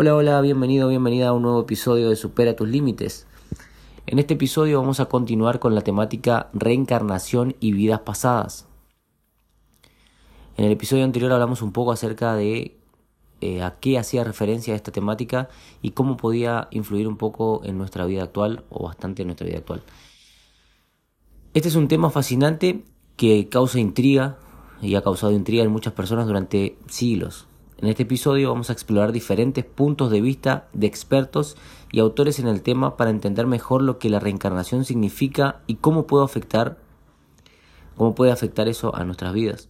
[0.00, 3.26] Hola, hola, bienvenido, bienvenida a un nuevo episodio de Supera tus Límites.
[4.06, 8.68] En este episodio vamos a continuar con la temática reencarnación y vidas pasadas.
[10.56, 12.78] En el episodio anterior hablamos un poco acerca de
[13.40, 15.48] eh, a qué hacía referencia esta temática
[15.82, 19.58] y cómo podía influir un poco en nuestra vida actual o bastante en nuestra vida
[19.58, 19.82] actual.
[21.54, 22.84] Este es un tema fascinante
[23.16, 24.38] que causa intriga
[24.80, 27.48] y ha causado intriga en muchas personas durante siglos.
[27.80, 31.56] En este episodio vamos a explorar diferentes puntos de vista de expertos
[31.92, 36.06] y autores en el tema para entender mejor lo que la reencarnación significa y cómo
[36.06, 36.78] puede afectar
[37.96, 39.68] cómo puede afectar eso a nuestras vidas.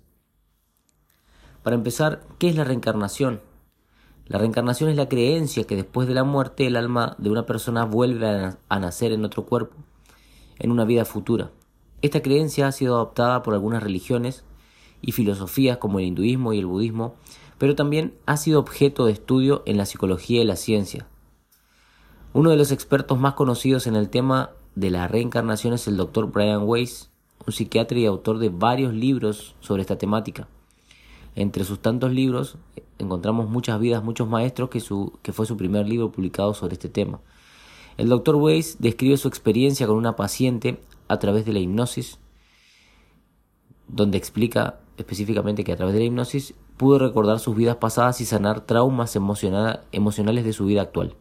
[1.63, 3.41] Para empezar, ¿qué es la reencarnación?
[4.27, 7.85] La reencarnación es la creencia que después de la muerte el alma de una persona
[7.85, 9.77] vuelve a nacer en otro cuerpo,
[10.59, 11.51] en una vida futura.
[12.01, 14.45] Esta creencia ha sido adoptada por algunas religiones
[15.01, 17.15] y filosofías como el hinduismo y el budismo
[17.59, 21.07] pero también ha sido objeto de estudio en la psicología y la ciencia.
[22.33, 26.31] Uno de los expertos más conocidos en el tema de la reencarnación es el Dr.
[26.31, 27.11] Brian Weiss,
[27.47, 30.47] un psiquiatra y autor de varios libros sobre esta temática.
[31.35, 32.57] Entre sus tantos libros
[32.99, 37.21] encontramos Muchas vidas, muchos maestros, que, fue su primer libro publicado sobre este tema.
[37.97, 38.37] El Dr.
[38.37, 42.19] Weiss describe su experiencia con una paciente a través de la hipnosis,
[43.89, 48.27] donde explica específicamente que a través de la hipnosis pudo recordar sus vidas pasadas y
[48.27, 51.17] sanar traumas emocionales de su vida actual.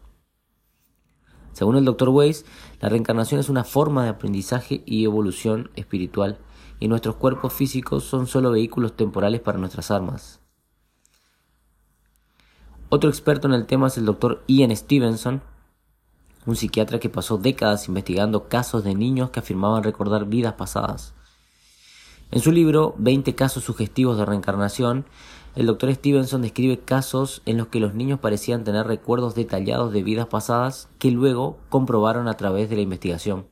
[1.54, 2.10] Según el Dr.
[2.10, 2.46] Weiss,
[2.82, 6.38] la reencarnación es una forma de aprendizaje y evolución espiritual,
[6.80, 10.40] y nuestros cuerpos físicos son solo vehículos temporales para nuestras armas.
[12.90, 14.44] Otro experto en el tema es el Dr.
[14.48, 15.42] Ian Stevenson,
[16.46, 21.14] un psiquiatra que pasó décadas investigando casos de niños que afirmaban recordar vidas pasadas.
[22.30, 25.06] En su libro 20 casos sugestivos de reencarnación,
[25.56, 30.04] el doctor Stevenson describe casos en los que los niños parecían tener recuerdos detallados de
[30.04, 33.48] vidas pasadas que luego comprobaron a través de la investigación.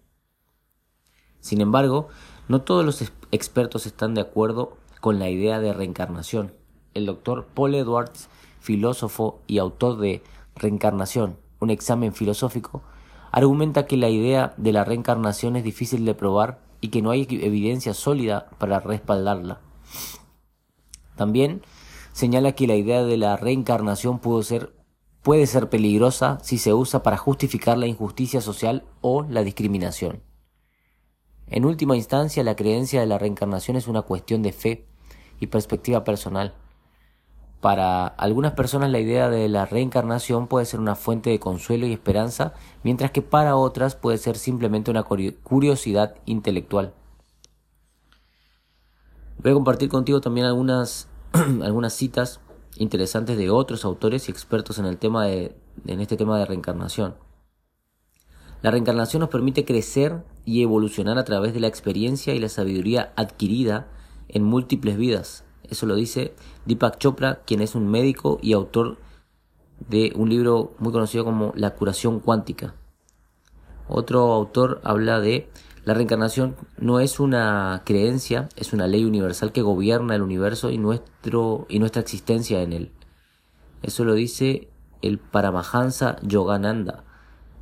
[1.40, 2.10] Sin embargo,
[2.50, 6.54] no todos los expertos están de acuerdo con la idea de reencarnación.
[6.94, 8.28] El doctor Paul Edwards,
[8.60, 10.22] filósofo y autor de
[10.56, 12.84] Reencarnación, un examen filosófico,
[13.32, 17.26] argumenta que la idea de la reencarnación es difícil de probar y que no hay
[17.30, 19.60] evidencia sólida para respaldarla.
[21.16, 21.64] También
[22.14, 27.80] señala que la idea de la reencarnación puede ser, peligrosa si se usa para justificar
[27.80, 30.22] la injusticia social o la discriminación.
[31.48, 34.86] En última instancia, la creencia de la reencarnación es una cuestión de fe
[35.40, 36.54] y perspectiva personal.
[37.62, 41.94] Para algunas personas la idea de la reencarnación puede ser una fuente de consuelo y
[41.94, 46.94] esperanza, mientras que para otras puede ser simplemente una curiosidad intelectual.
[49.40, 52.40] Voy a compartir contigo también algunas, algunas citas
[52.78, 55.56] interesantes de otros autores y expertos en el tema de,
[55.86, 57.16] en este tema de reencarnación.
[58.62, 63.14] La reencarnación nos permite crecer y evolucionar a través de la experiencia y la sabiduría
[63.16, 63.88] adquirida
[64.28, 66.34] en múltiples vidas, eso lo dice
[66.66, 68.98] Deepak Chopra, quien es un médico y autor
[69.90, 72.76] de un libro muy conocido como La curación cuántica.
[73.88, 75.50] Otro autor habla de
[75.84, 80.80] la reencarnación no es una creencia, es una ley universal que gobierna el universo y,
[80.80, 82.92] nuestro, y nuestra existencia en él.
[83.84, 84.70] Eso lo dice
[85.04, 87.04] el Paramahansa Yogananda,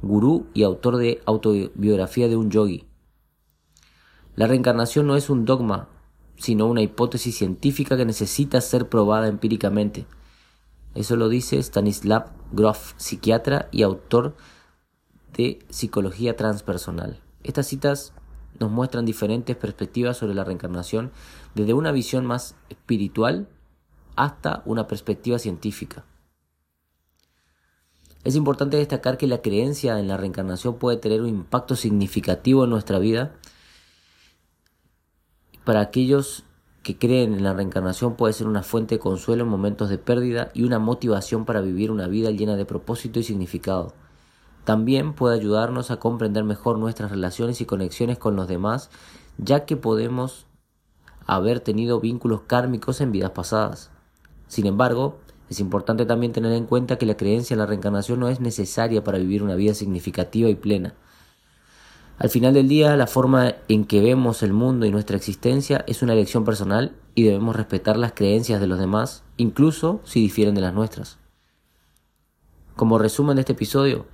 [0.02, 2.88] gurú y autor de autobiografía de un yogi.
[4.36, 5.90] La reencarnación no es un dogma,
[6.38, 10.05] sino una hipótesis científica que necesita ser probada empíricamente.
[10.95, 14.35] Eso lo dice Stanislav Grof, psiquiatra y autor
[15.33, 17.19] de Psicología Transpersonal.
[17.44, 18.13] Estas citas
[18.59, 21.11] nos muestran diferentes perspectivas sobre la reencarnación,
[21.55, 23.47] desde una visión más espiritual
[24.15, 26.05] hasta una perspectiva científica.
[28.23, 32.69] Es importante destacar que la creencia en la reencarnación puede tener un impacto significativo en
[32.69, 33.33] nuestra vida
[35.63, 36.44] para aquellos
[36.84, 40.51] que creen en la reencarnación puede ser una fuente de consuelo en momentos de pérdida
[40.53, 43.94] y una motivación para vivir una vida llena de propósito y significado.
[44.65, 48.89] También puede ayudarnos a comprender mejor nuestras relaciones y conexiones con los demás,
[49.38, 50.45] ya que podemos
[51.25, 53.92] haber tenido vínculos kármicos en vidas pasadas.
[54.48, 55.19] Sin embargo,
[55.50, 59.04] es importante también tener en cuenta que la creencia en la reencarnación no es necesaria
[59.04, 60.95] para vivir una vida significativa y plena.
[62.19, 66.04] Al final del día, la forma en que vemos el mundo y nuestra existencia es
[66.04, 70.62] una elección personal y debemos respetar las creencias de los demás, incluso si difieren de
[70.62, 71.18] las nuestras.
[72.75, 74.06] Como resumen de este episodio,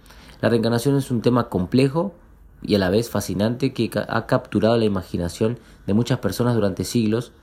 [0.42, 2.13] la reencarnación es un tema complejo
[2.62, 7.34] y a la vez fascinante que ha capturado la imaginación de muchas personas durante siglos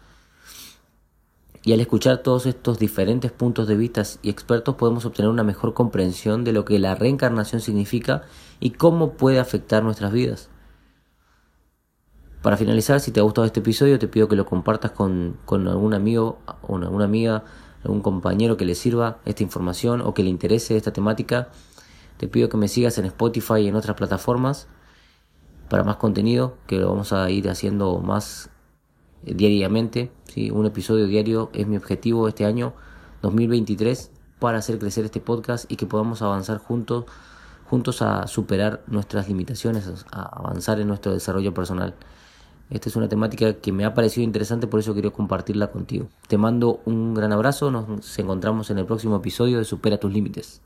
[1.67, 5.75] Y al escuchar todos estos diferentes puntos de vista y expertos podemos obtener una mejor
[5.75, 8.23] comprensión de lo que la reencarnación significa
[8.61, 10.49] y cómo puede afectar nuestras vidas.
[12.41, 15.93] Para finalizar, si te ha gustado este episodio, te pido que lo compartas con, algún
[15.93, 17.43] amigo o alguna amiga,
[17.83, 21.49] algún compañero que le sirva esta información o que le interese esta temática.
[22.17, 24.69] Te pido que me sigas en Spotify y en otras plataformas
[25.69, 28.51] para más contenido, que lo vamos a ir haciendo más
[29.25, 30.13] eh, diariamente.
[30.37, 32.75] Un episodio diario es mi objetivo este año
[33.23, 37.06] 2023 para hacer crecer este podcast y que podamos avanzar juntos,
[37.71, 41.94] juntos a superar nuestras limitaciones, a avanzar en nuestro desarrollo personal.
[42.69, 46.09] Esta es una temática que me ha parecido interesante, por eso quería compartirla contigo.
[46.29, 50.61] Te mando un gran abrazo, nos encontramos en el próximo episodio de Supera tus Límites.